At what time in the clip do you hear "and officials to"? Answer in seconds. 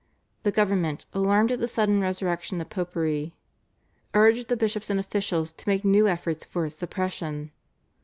4.89-5.69